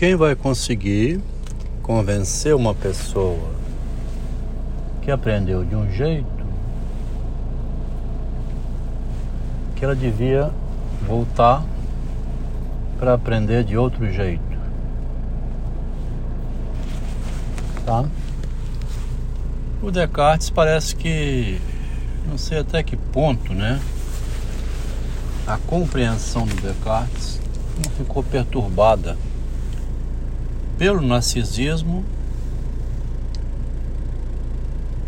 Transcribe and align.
Quem 0.00 0.16
vai 0.16 0.34
conseguir 0.34 1.20
convencer 1.82 2.54
uma 2.54 2.74
pessoa 2.74 3.50
que 5.02 5.10
aprendeu 5.10 5.62
de 5.62 5.76
um 5.76 5.92
jeito 5.92 6.26
que 9.76 9.84
ela 9.84 9.94
devia 9.94 10.50
voltar 11.06 11.62
para 12.98 13.12
aprender 13.12 13.62
de 13.62 13.76
outro 13.76 14.10
jeito? 14.10 14.58
Tá? 17.84 18.06
O 19.82 19.90
Descartes 19.90 20.48
parece 20.48 20.96
que 20.96 21.60
não 22.26 22.38
sei 22.38 22.60
até 22.60 22.82
que 22.82 22.96
ponto, 22.96 23.52
né? 23.52 23.78
A 25.46 25.58
compreensão 25.58 26.46
do 26.46 26.54
Descartes 26.54 27.38
não 27.76 27.90
ficou 27.90 28.22
perturbada 28.22 29.14
pelo 30.80 31.02
narcisismo 31.02 32.02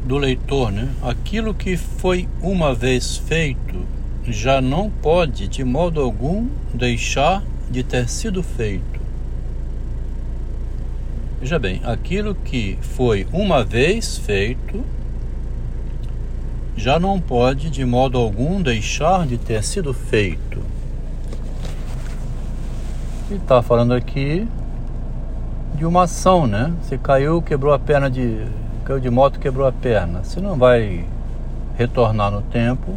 do 0.05 0.19
leitor, 0.19 0.71
né? 0.71 0.91
Aquilo 1.03 1.55
que 1.55 1.79
foi 1.79 2.29
uma 2.43 2.75
vez 2.75 3.17
feito 3.17 3.87
já 4.29 4.61
não 4.61 4.91
pode 4.91 5.49
de 5.49 5.65
modo 5.65 6.03
algum 6.03 6.47
deixar 6.75 7.43
de 7.71 7.83
ter 7.83 8.07
sido 8.07 8.43
feito. 8.43 9.01
Veja 11.41 11.59
bem, 11.59 11.81
aquilo 11.85 12.35
que 12.35 12.77
foi 12.83 13.27
uma 13.33 13.65
vez 13.65 14.19
feito 14.19 14.85
já 16.77 17.01
não 17.01 17.19
pode 17.19 17.71
de 17.71 17.83
modo 17.87 18.19
algum 18.19 18.61
deixar 18.61 19.27
de 19.27 19.39
ter 19.39 19.65
sido 19.65 19.95
feito. 19.95 20.63
E 23.31 23.37
está 23.37 23.63
falando 23.63 23.95
aqui 23.95 24.47
de 25.75 25.87
uma 25.87 26.05
ação, 26.05 26.47
né? 26.47 26.73
Você 26.83 26.99
caiu, 26.99 27.43
quebrou 27.43 27.73
a 27.73 27.79
perna 27.79 28.11
de. 28.11 28.47
caiu 28.85 29.01
de 29.01 29.11
moto, 29.11 29.39
quebrou 29.39 29.67
a 29.67 29.73
perna. 29.73 30.23
Você 30.23 30.41
não 30.41 30.57
vai 30.57 31.05
retornar 31.77 32.31
no 32.31 32.43
tempo, 32.43 32.95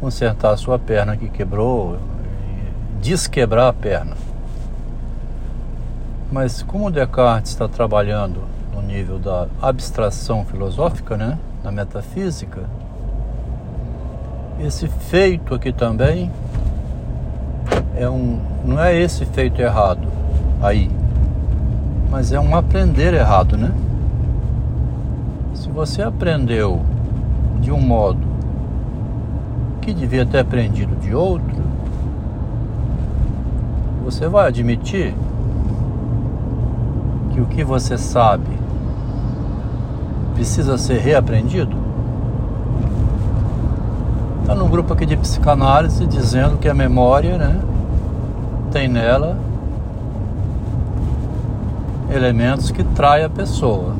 consertar 0.00 0.52
a 0.52 0.56
sua 0.56 0.78
perna 0.78 1.16
que 1.16 1.28
quebrou, 1.28 1.98
desquebrar 3.00 3.68
a 3.68 3.72
perna. 3.72 4.16
Mas 6.30 6.62
como 6.62 6.90
Descartes 6.90 7.52
está 7.52 7.66
trabalhando 7.66 8.42
no 8.74 8.82
nível 8.82 9.18
da 9.18 9.46
abstração 9.60 10.44
filosófica, 10.44 11.16
né, 11.16 11.38
na 11.64 11.72
metafísica, 11.72 12.62
esse 14.60 14.88
feito 14.88 15.54
aqui 15.54 15.72
também 15.72 16.30
é 17.96 18.08
um, 18.08 18.40
não 18.64 18.80
é 18.80 18.94
esse 18.94 19.24
feito 19.24 19.60
errado 19.60 20.06
aí, 20.62 20.90
mas 22.10 22.32
é 22.32 22.40
um 22.40 22.56
aprender 22.56 23.12
errado, 23.14 23.56
né? 23.56 23.72
Se 25.54 25.68
você 25.68 26.02
aprendeu 26.02 26.80
de 27.60 27.70
um 27.70 27.80
modo 27.80 28.26
que 29.82 29.92
devia 29.92 30.24
ter 30.24 30.38
aprendido 30.38 30.96
de 30.96 31.14
outro, 31.14 31.56
você 34.04 34.26
vai 34.26 34.48
admitir 34.48 35.14
que 37.30 37.40
o 37.40 37.46
que 37.46 37.62
você 37.62 37.98
sabe 37.98 38.58
precisa 40.34 40.78
ser 40.78 40.98
reaprendido? 40.98 41.76
Está 44.40 44.54
num 44.54 44.68
grupo 44.68 44.94
aqui 44.94 45.04
de 45.04 45.16
psicanálise 45.16 46.06
dizendo 46.06 46.56
que 46.56 46.68
a 46.68 46.74
memória, 46.74 47.36
né, 47.36 47.60
tem 48.70 48.88
nela 48.88 49.47
elementos 52.18 52.70
que 52.70 52.82
traem 52.82 53.24
a 53.24 53.30
pessoa. 53.30 53.94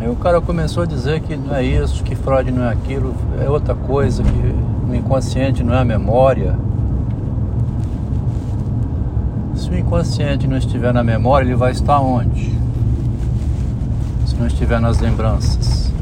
Aí 0.00 0.08
o 0.08 0.16
cara 0.16 0.40
começou 0.40 0.82
a 0.82 0.86
dizer 0.86 1.20
que 1.20 1.36
não 1.36 1.54
é 1.54 1.62
isso, 1.62 2.02
que 2.02 2.16
Freud 2.16 2.50
não 2.50 2.64
é 2.64 2.72
aquilo, 2.72 3.14
é 3.40 3.48
outra 3.48 3.74
coisa, 3.74 4.22
que 4.22 4.54
o 4.90 4.94
inconsciente 4.94 5.62
não 5.62 5.72
é 5.72 5.78
a 5.78 5.84
memória. 5.84 6.56
Se 9.54 9.70
o 9.70 9.78
inconsciente 9.78 10.48
não 10.48 10.56
estiver 10.56 10.92
na 10.92 11.04
memória, 11.04 11.46
ele 11.46 11.54
vai 11.54 11.70
estar 11.70 12.00
onde? 12.00 12.52
Se 14.26 14.34
não 14.34 14.46
estiver 14.46 14.80
nas 14.80 14.98
lembranças. 14.98 15.92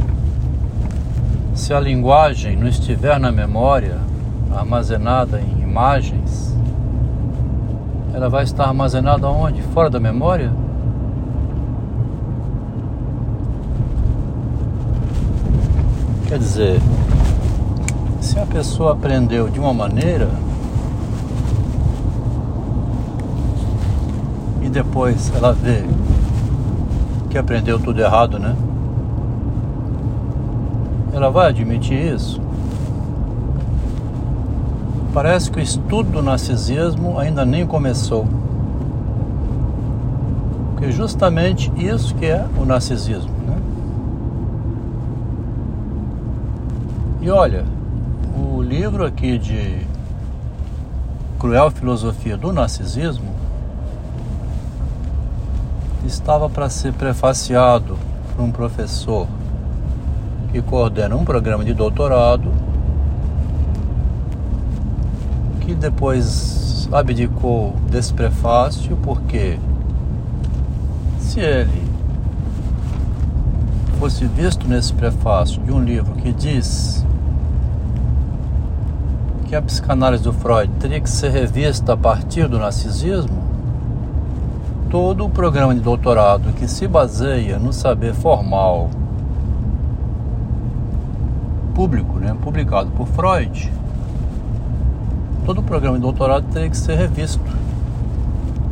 Se 1.54 1.74
a 1.74 1.80
linguagem 1.80 2.56
não 2.56 2.68
estiver 2.68 3.20
na 3.20 3.30
memória, 3.30 3.98
armazenada 4.54 5.40
em 5.40 5.62
imagens, 5.62 6.56
ela 8.18 8.28
vai 8.28 8.42
estar 8.42 8.64
armazenada 8.64 9.28
onde? 9.28 9.62
Fora 9.62 9.88
da 9.88 10.00
memória? 10.00 10.52
Quer 16.26 16.36
dizer, 16.36 16.80
se 18.20 18.36
a 18.36 18.44
pessoa 18.44 18.94
aprendeu 18.94 19.48
de 19.48 19.60
uma 19.60 19.72
maneira 19.72 20.28
e 24.62 24.68
depois 24.68 25.32
ela 25.36 25.52
vê 25.52 25.84
que 27.30 27.38
aprendeu 27.38 27.78
tudo 27.78 28.00
errado, 28.00 28.36
né? 28.36 28.56
Ela 31.12 31.30
vai 31.30 31.50
admitir 31.50 32.14
isso? 32.14 32.40
Parece 35.12 35.50
que 35.50 35.58
o 35.58 35.62
estudo 35.62 36.10
do 36.10 36.22
narcisismo 36.22 37.18
ainda 37.18 37.44
nem 37.44 37.66
começou. 37.66 38.26
Porque 40.70 40.86
é 40.86 40.92
justamente 40.92 41.72
isso 41.76 42.14
que 42.14 42.26
é 42.26 42.46
o 42.56 42.64
narcisismo. 42.64 43.32
Né? 43.46 43.56
E 47.22 47.30
olha, 47.30 47.64
o 48.36 48.62
livro 48.62 49.04
aqui 49.04 49.38
de 49.38 49.86
Cruel 51.38 51.70
Filosofia 51.70 52.36
do 52.36 52.52
Narcisismo 52.52 53.32
estava 56.04 56.48
para 56.48 56.68
ser 56.68 56.92
prefaciado 56.92 57.96
por 58.34 58.44
um 58.44 58.50
professor 58.50 59.26
que 60.52 60.62
coordena 60.62 61.16
um 61.16 61.24
programa 61.24 61.64
de 61.64 61.74
doutorado 61.74 62.67
que 65.68 65.74
depois 65.74 66.88
abdicou 66.90 67.74
desse 67.90 68.14
prefácio 68.14 68.96
porque 69.02 69.58
se 71.18 71.40
ele 71.40 71.86
fosse 73.98 74.24
visto 74.24 74.66
nesse 74.66 74.94
prefácio 74.94 75.60
de 75.62 75.70
um 75.70 75.84
livro 75.84 76.14
que 76.14 76.32
diz 76.32 77.04
que 79.46 79.54
a 79.54 79.60
psicanálise 79.60 80.22
do 80.22 80.32
Freud 80.32 80.72
teria 80.80 81.02
que 81.02 81.10
ser 81.10 81.30
revista 81.32 81.92
a 81.92 81.96
partir 81.98 82.48
do 82.48 82.58
narcisismo, 82.58 83.42
todo 84.88 85.26
o 85.26 85.28
programa 85.28 85.74
de 85.74 85.80
doutorado 85.80 86.50
que 86.54 86.66
se 86.66 86.88
baseia 86.88 87.58
no 87.58 87.74
saber 87.74 88.14
formal 88.14 88.88
público, 91.74 92.18
né, 92.18 92.34
publicado 92.40 92.90
por 92.92 93.06
Freud, 93.08 93.70
todo 95.48 95.60
o 95.60 95.62
programa 95.62 95.96
de 95.96 96.02
doutorado 96.02 96.46
teria 96.52 96.68
que 96.68 96.76
ser 96.76 96.94
revisto. 96.94 97.40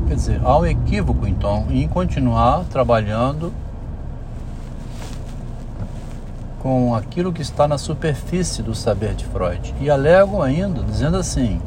Quer 0.07 0.15
dizer, 0.15 0.41
há 0.45 0.59
um 0.59 0.67
equívoco 0.67 1.27
então 1.27 1.65
em 1.71 1.89
continuar 1.89 2.65
trabalhando 2.65 3.51
com 6.59 6.95
aquilo 6.95 7.33
que 7.33 7.41
está 7.41 7.67
na 7.67 7.79
superfície 7.79 8.63
do 8.63 8.75
saber 8.75 9.15
de 9.15 9.25
Freud. 9.25 9.75
E 9.81 9.89
alegam 9.89 10.43
ainda, 10.43 10.83
dizendo 10.83 11.17
assim: 11.17 11.63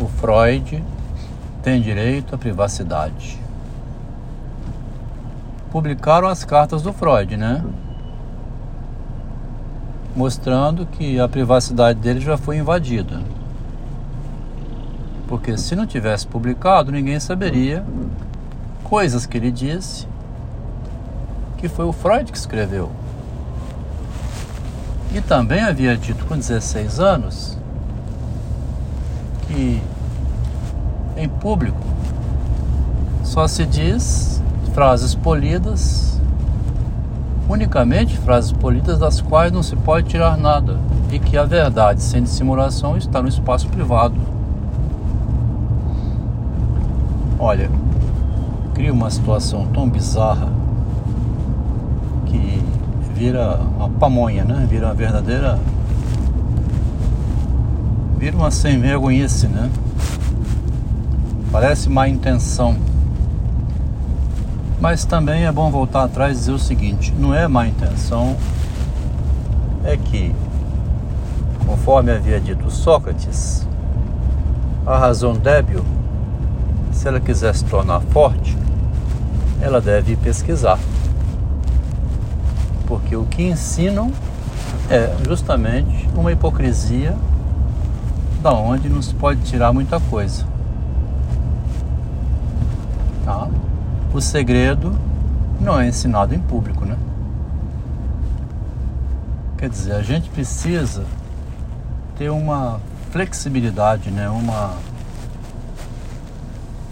o 0.00 0.08
Freud 0.08 0.82
tem 1.62 1.80
direito 1.80 2.34
à 2.34 2.38
privacidade. 2.38 3.38
Publicaram 5.70 6.26
as 6.26 6.44
cartas 6.44 6.82
do 6.82 6.92
Freud, 6.92 7.36
né? 7.36 7.64
Mostrando 10.16 10.86
que 10.86 11.20
a 11.20 11.28
privacidade 11.28 12.00
dele 12.00 12.18
já 12.18 12.36
foi 12.36 12.56
invadida. 12.56 13.20
Porque 15.32 15.56
se 15.56 15.74
não 15.74 15.86
tivesse 15.86 16.26
publicado, 16.26 16.92
ninguém 16.92 17.18
saberia 17.18 17.82
coisas 18.84 19.24
que 19.24 19.38
ele 19.38 19.50
disse 19.50 20.06
que 21.56 21.70
foi 21.70 21.86
o 21.86 21.92
Freud 21.92 22.30
que 22.30 22.36
escreveu. 22.36 22.90
E 25.14 25.22
também 25.22 25.62
havia 25.62 25.96
dito 25.96 26.26
com 26.26 26.36
16 26.36 27.00
anos 27.00 27.56
que 29.46 29.80
em 31.16 31.30
público 31.30 31.80
só 33.24 33.48
se 33.48 33.64
diz 33.64 34.42
frases 34.74 35.14
polidas, 35.14 36.20
unicamente 37.48 38.18
frases 38.18 38.52
polidas 38.52 38.98
das 38.98 39.22
quais 39.22 39.50
não 39.50 39.62
se 39.62 39.76
pode 39.76 40.10
tirar 40.10 40.36
nada, 40.36 40.78
e 41.10 41.18
que 41.18 41.38
a 41.38 41.44
verdade 41.44 42.02
sem 42.02 42.22
dissimulação 42.22 42.98
está 42.98 43.22
no 43.22 43.28
espaço 43.28 43.66
privado. 43.68 44.31
Olha, 47.42 47.68
cria 48.72 48.92
uma 48.92 49.10
situação 49.10 49.66
tão 49.66 49.88
bizarra 49.88 50.48
que 52.26 52.62
vira 53.14 53.56
uma 53.76 53.88
pamonha, 53.88 54.44
né? 54.44 54.64
Vira 54.70 54.86
uma 54.86 54.94
verdadeira. 54.94 55.58
Vira 58.16 58.36
uma 58.36 58.52
sem 58.52 58.78
vergonhice, 58.78 59.48
né? 59.48 59.68
Parece 61.50 61.90
má 61.90 62.08
intenção. 62.08 62.76
Mas 64.80 65.04
também 65.04 65.44
é 65.44 65.50
bom 65.50 65.68
voltar 65.68 66.04
atrás 66.04 66.36
e 66.36 66.40
dizer 66.40 66.52
o 66.52 66.58
seguinte: 66.60 67.12
não 67.18 67.34
é 67.34 67.48
má 67.48 67.66
intenção, 67.66 68.36
é 69.84 69.96
que, 69.96 70.32
conforme 71.66 72.12
havia 72.12 72.40
dito 72.40 72.70
Sócrates, 72.70 73.66
a 74.86 74.96
razão 74.96 75.34
débil, 75.34 75.84
se 77.02 77.08
ela 77.08 77.18
quiser 77.18 77.52
se 77.52 77.64
tornar 77.64 78.00
forte, 78.00 78.56
ela 79.60 79.80
deve 79.80 80.14
pesquisar. 80.14 80.78
Porque 82.86 83.16
o 83.16 83.24
que 83.24 83.42
ensinam 83.42 84.12
é 84.88 85.12
justamente 85.26 86.08
uma 86.14 86.30
hipocrisia 86.30 87.16
da 88.40 88.52
onde 88.52 88.88
não 88.88 89.02
se 89.02 89.12
pode 89.14 89.40
tirar 89.40 89.72
muita 89.72 89.98
coisa. 89.98 90.46
Tá? 93.24 93.48
O 94.14 94.20
segredo 94.20 94.96
não 95.60 95.80
é 95.80 95.88
ensinado 95.88 96.36
em 96.36 96.38
público, 96.38 96.84
né? 96.84 96.96
Quer 99.58 99.68
dizer, 99.68 99.94
a 99.94 100.02
gente 100.02 100.30
precisa 100.30 101.04
ter 102.16 102.30
uma 102.30 102.78
flexibilidade, 103.10 104.08
né? 104.12 104.28
Uma 104.28 104.76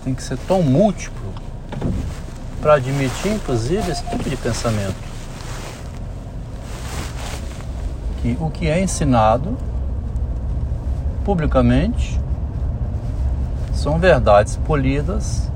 tem 0.05 0.15
que 0.15 0.23
ser 0.23 0.39
tão 0.39 0.63
múltiplo 0.63 1.33
para 2.61 2.75
admitir, 2.75 3.33
inclusive, 3.33 3.91
esse 3.91 4.03
tipo 4.05 4.29
de 4.29 4.37
pensamento. 4.37 5.11
Que 8.23 8.37
o 8.41 8.51
que 8.51 8.69
é 8.69 8.83
ensinado 8.83 9.57
publicamente 11.25 12.21
são 13.73 13.99
verdades 13.99 14.57
polidas 14.57 15.49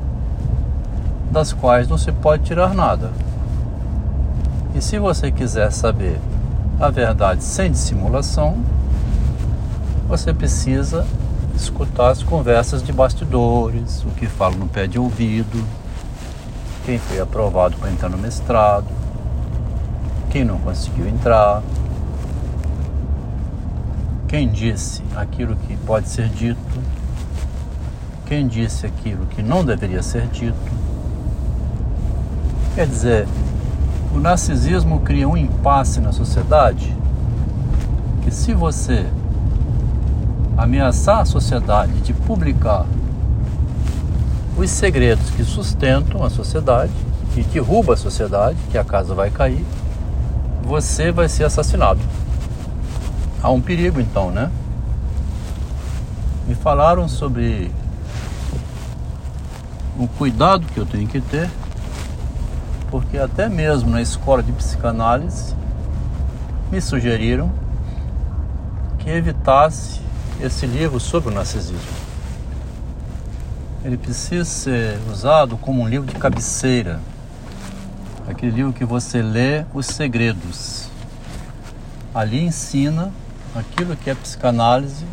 das 1.30 1.52
quais 1.52 1.88
não 1.88 1.98
se 1.98 2.12
pode 2.12 2.44
tirar 2.44 2.72
nada. 2.72 3.10
E 4.74 4.80
se 4.80 4.98
você 4.98 5.30
quiser 5.30 5.70
saber 5.70 6.18
a 6.80 6.90
verdade 6.90 7.44
sem 7.44 7.70
dissimulação, 7.70 8.56
você 10.08 10.32
precisa 10.32 11.06
escutar 11.54 12.10
as 12.10 12.22
conversas 12.22 12.82
de 12.82 12.92
bastidores, 12.92 14.02
o 14.04 14.10
que 14.10 14.26
falam 14.26 14.58
no 14.58 14.68
pé 14.68 14.86
de 14.86 14.98
ouvido, 14.98 15.64
quem 16.84 16.98
foi 16.98 17.20
aprovado 17.20 17.76
para 17.76 17.90
entrar 17.90 18.08
no 18.08 18.18
mestrado, 18.18 18.86
quem 20.30 20.44
não 20.44 20.58
conseguiu 20.58 21.08
entrar, 21.08 21.62
quem 24.28 24.48
disse 24.48 25.02
aquilo 25.14 25.56
que 25.56 25.76
pode 25.78 26.08
ser 26.08 26.28
dito, 26.28 26.58
quem 28.26 28.46
disse 28.46 28.86
aquilo 28.86 29.26
que 29.26 29.42
não 29.42 29.64
deveria 29.64 30.02
ser 30.02 30.26
dito. 30.26 30.72
Quer 32.74 32.86
dizer, 32.86 33.28
o 34.14 34.18
narcisismo 34.18 35.00
cria 35.00 35.28
um 35.28 35.36
impasse 35.36 36.00
na 36.00 36.12
sociedade 36.12 36.96
que 38.22 38.30
se 38.30 38.54
você 38.54 39.06
ameaçar 40.56 41.20
a 41.20 41.24
sociedade 41.24 41.92
de 42.00 42.12
publicar 42.12 42.86
os 44.56 44.70
segredos 44.70 45.30
que 45.30 45.42
sustentam 45.42 46.22
a 46.22 46.30
sociedade, 46.30 46.92
que 47.32 47.42
derruba 47.42 47.94
a 47.94 47.96
sociedade, 47.96 48.56
que 48.70 48.78
a 48.78 48.84
casa 48.84 49.14
vai 49.14 49.30
cair, 49.30 49.64
você 50.62 51.10
vai 51.10 51.28
ser 51.28 51.44
assassinado. 51.44 52.00
Há 53.42 53.50
um 53.50 53.60
perigo 53.60 54.00
então, 54.00 54.30
né? 54.30 54.50
Me 56.46 56.54
falaram 56.54 57.08
sobre 57.08 57.70
o 59.98 60.06
cuidado 60.06 60.66
que 60.66 60.78
eu 60.78 60.86
tenho 60.86 61.06
que 61.08 61.20
ter, 61.20 61.50
porque 62.90 63.18
até 63.18 63.48
mesmo 63.48 63.90
na 63.90 64.00
escola 64.00 64.42
de 64.42 64.52
psicanálise 64.52 65.54
me 66.70 66.80
sugeriram 66.80 67.50
que 68.98 69.10
evitasse 69.10 70.03
esse 70.44 70.66
livro 70.66 71.00
sobre 71.00 71.30
o 71.30 71.32
narcisismo 71.32 72.14
ele 73.84 73.98
precisa 73.98 74.46
ser 74.46 74.98
usado 75.12 75.58
como 75.58 75.82
um 75.82 75.86
livro 75.86 76.10
de 76.10 76.18
cabeceira. 76.18 76.98
Aquele 78.26 78.50
livro 78.50 78.72
que 78.72 78.84
você 78.84 79.20
lê 79.20 79.66
os 79.74 79.84
segredos. 79.84 80.88
Ali 82.14 82.42
ensina 82.42 83.12
aquilo 83.54 83.94
que 83.94 84.08
a 84.08 84.16
psicanálise 84.16 85.04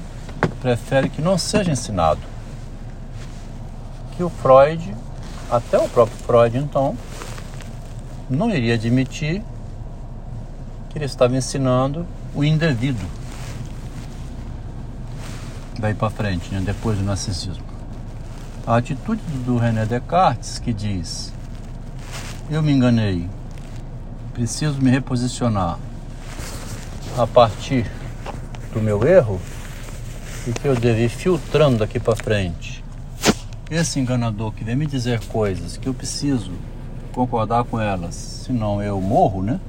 prefere 0.61 1.09
que 1.09 1.21
não 1.21 1.37
seja 1.37 1.69
ensinado. 1.69 2.21
Que 4.15 4.23
o 4.23 4.29
Freud, 4.29 4.95
até 5.49 5.77
o 5.77 5.89
próprio 5.89 6.17
Freud 6.19 6.57
então, 6.57 6.97
não 8.29 8.49
iria 8.49 8.75
admitir 8.75 9.43
que 10.89 10.97
ele 10.97 11.05
estava 11.05 11.35
ensinando 11.35 12.07
o 12.33 12.41
indevido. 12.41 13.05
Daí 15.81 15.95
para 15.95 16.11
frente, 16.11 16.53
né? 16.53 16.61
depois 16.63 16.99
do 16.99 17.03
narcisismo. 17.03 17.63
A 18.67 18.75
atitude 18.75 19.19
do 19.43 19.57
René 19.57 19.83
Descartes 19.83 20.59
que 20.59 20.71
diz: 20.71 21.33
Eu 22.51 22.61
me 22.61 22.71
enganei, 22.71 23.27
preciso 24.31 24.79
me 24.79 24.91
reposicionar 24.91 25.79
a 27.17 27.25
partir 27.25 27.89
do 28.71 28.79
meu 28.79 29.03
erro 29.03 29.41
e 30.45 30.51
que 30.51 30.67
eu 30.67 30.75
devo 30.75 30.99
ir 30.99 31.09
filtrando 31.09 31.79
daqui 31.79 31.99
para 31.99 32.15
frente. 32.15 32.83
Esse 33.67 33.99
enganador 33.99 34.51
que 34.51 34.63
vem 34.63 34.75
me 34.75 34.85
dizer 34.85 35.19
coisas 35.25 35.77
que 35.77 35.89
eu 35.89 35.95
preciso 35.95 36.51
concordar 37.11 37.63
com 37.63 37.79
elas, 37.79 38.13
senão 38.13 38.83
eu 38.83 39.01
morro, 39.01 39.41
né? 39.41 39.59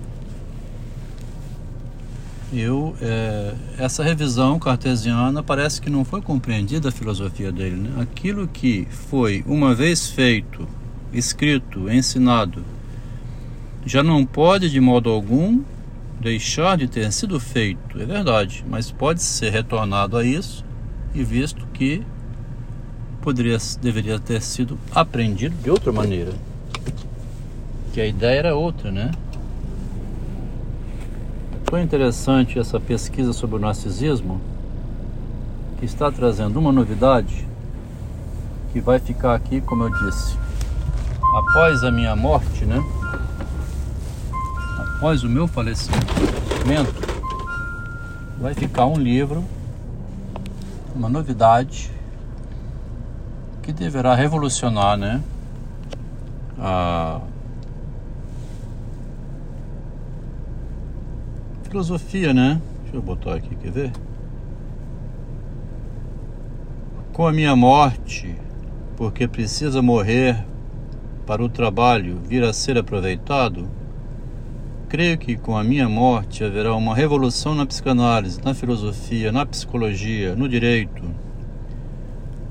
Eu 2.52 2.94
é, 3.00 3.54
essa 3.78 4.04
revisão 4.04 4.58
cartesiana 4.58 5.42
parece 5.42 5.80
que 5.80 5.88
não 5.88 6.04
foi 6.04 6.20
compreendida 6.20 6.90
a 6.90 6.92
filosofia 6.92 7.50
dele. 7.50 7.76
Né? 7.76 8.02
Aquilo 8.02 8.46
que 8.46 8.86
foi 8.90 9.42
uma 9.46 9.74
vez 9.74 10.08
feito, 10.08 10.68
escrito, 11.12 11.90
ensinado, 11.90 12.64
já 13.86 14.02
não 14.02 14.24
pode 14.24 14.70
de 14.70 14.80
modo 14.80 15.10
algum 15.10 15.62
deixar 16.20 16.76
de 16.76 16.86
ter 16.86 17.10
sido 17.12 17.40
feito. 17.40 18.00
É 18.00 18.04
verdade, 18.04 18.64
mas 18.68 18.90
pode 18.90 19.22
ser 19.22 19.50
retornado 19.50 20.16
a 20.16 20.24
isso 20.24 20.64
e 21.14 21.24
visto 21.24 21.66
que 21.72 22.02
poderia 23.20 23.58
deveria 23.80 24.18
ter 24.18 24.42
sido 24.42 24.78
aprendido 24.94 25.54
de 25.62 25.70
outra 25.70 25.92
maneira. 25.92 26.32
Que 27.92 28.00
a 28.00 28.06
ideia 28.06 28.38
era 28.38 28.54
outra, 28.54 28.90
né? 28.90 29.10
Foi 31.72 31.80
interessante 31.80 32.58
essa 32.58 32.78
pesquisa 32.78 33.32
sobre 33.32 33.56
o 33.56 33.58
narcisismo, 33.58 34.38
que 35.78 35.86
está 35.86 36.12
trazendo 36.12 36.58
uma 36.58 36.70
novidade 36.70 37.48
que 38.74 38.78
vai 38.78 38.98
ficar 38.98 39.34
aqui, 39.34 39.58
como 39.62 39.84
eu 39.84 39.88
disse, 40.04 40.36
após 41.34 41.82
a 41.82 41.90
minha 41.90 42.14
morte, 42.14 42.66
né? 42.66 42.78
Após 44.80 45.24
o 45.24 45.30
meu 45.30 45.48
falecimento, 45.48 46.04
vai 48.38 48.52
ficar 48.52 48.84
um 48.84 48.98
livro, 48.98 49.42
uma 50.94 51.08
novidade 51.08 51.90
que 53.62 53.72
deverá 53.72 54.14
revolucionar, 54.14 54.98
né? 54.98 55.22
A 56.58 57.18
filosofia, 61.72 62.34
né? 62.34 62.60
Deixa 62.82 62.98
eu 62.98 63.00
botar 63.00 63.34
aqui, 63.34 63.56
quer 63.56 63.72
ver? 63.72 63.92
Com 67.14 67.26
a 67.26 67.32
minha 67.32 67.56
morte, 67.56 68.36
porque 68.94 69.26
precisa 69.26 69.80
morrer 69.80 70.44
para 71.26 71.42
o 71.42 71.48
trabalho 71.48 72.20
vir 72.28 72.44
a 72.44 72.52
ser 72.52 72.76
aproveitado, 72.76 73.70
creio 74.86 75.16
que 75.16 75.34
com 75.34 75.56
a 75.56 75.64
minha 75.64 75.88
morte 75.88 76.44
haverá 76.44 76.74
uma 76.74 76.94
revolução 76.94 77.54
na 77.54 77.64
psicanálise, 77.64 78.38
na 78.44 78.52
filosofia, 78.52 79.32
na 79.32 79.46
psicologia, 79.46 80.36
no 80.36 80.46
direito. 80.46 81.02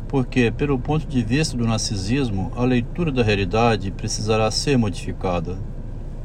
Porque, 0.08 0.50
pelo 0.50 0.80
ponto 0.80 1.06
de 1.06 1.22
vista 1.22 1.56
do 1.56 1.68
narcisismo, 1.68 2.52
a 2.56 2.64
leitura 2.64 3.12
da 3.12 3.22
realidade 3.22 3.92
precisará 3.92 4.50
ser 4.50 4.80
modificada. 4.80 5.60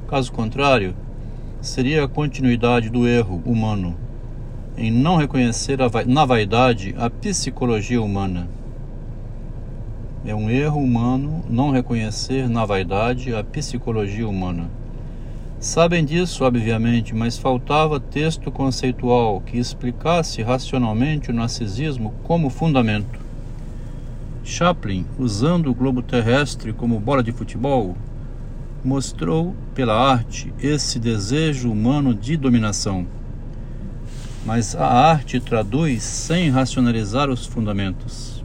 Caso 0.08 0.32
contrário, 0.32 0.96
seria 1.66 2.04
a 2.04 2.08
continuidade 2.08 2.88
do 2.88 3.08
erro 3.08 3.42
humano 3.44 3.96
em 4.78 4.90
não 4.90 5.16
reconhecer 5.16 5.78
na 6.06 6.24
vaidade 6.24 6.94
a 6.98 7.10
psicologia 7.10 8.00
humana. 8.00 8.48
É 10.24 10.34
um 10.34 10.48
erro 10.48 10.80
humano 10.80 11.44
não 11.48 11.70
reconhecer 11.70 12.48
na 12.48 12.64
vaidade 12.64 13.34
a 13.34 13.42
psicologia 13.42 14.28
humana. 14.28 14.70
Sabem 15.58 16.04
disso, 16.04 16.44
obviamente, 16.44 17.14
mas 17.14 17.38
faltava 17.38 17.98
texto 17.98 18.50
conceitual 18.52 19.40
que 19.40 19.58
explicasse 19.58 20.42
racionalmente 20.42 21.30
o 21.30 21.34
narcisismo 21.34 22.14
como 22.22 22.50
fundamento. 22.50 23.18
Chaplin, 24.44 25.04
usando 25.18 25.70
o 25.70 25.74
globo 25.74 26.02
terrestre 26.02 26.72
como 26.72 27.00
bola 27.00 27.22
de 27.22 27.32
futebol, 27.32 27.96
mostrou 28.86 29.52
pela 29.74 29.98
arte 29.98 30.52
esse 30.62 31.00
desejo 31.00 31.72
humano 31.72 32.14
de 32.14 32.36
dominação. 32.36 33.04
Mas 34.44 34.76
a 34.76 34.86
arte 34.86 35.40
traduz 35.40 36.04
sem 36.04 36.50
racionalizar 36.50 37.28
os 37.28 37.44
fundamentos. 37.44 38.44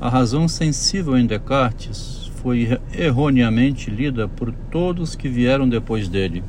A 0.00 0.08
razão 0.08 0.48
sensível 0.48 1.18
em 1.18 1.26
Descartes 1.26 2.30
foi 2.36 2.80
erroneamente 2.94 3.90
lida 3.90 4.26
por 4.26 4.50
todos 4.70 5.14
que 5.14 5.28
vieram 5.28 5.68
depois 5.68 6.08
dele, 6.08 6.42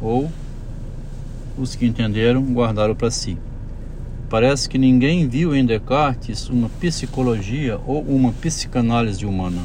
ou 0.00 0.30
os 1.58 1.74
que 1.74 1.84
entenderam 1.84 2.42
guardaram 2.42 2.94
para 2.94 3.10
si. 3.10 3.36
Parece 4.30 4.66
que 4.66 4.78
ninguém 4.78 5.28
viu 5.28 5.54
em 5.54 5.64
Descartes 5.64 6.48
uma 6.48 6.70
psicologia 6.70 7.78
ou 7.86 8.02
uma 8.02 8.32
psicanálise 8.32 9.26
humana. 9.26 9.60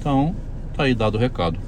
Então, 0.00 0.34
tá 0.78 0.84
aí 0.84 0.94
dado 0.94 1.16
o 1.16 1.18
recado. 1.18 1.58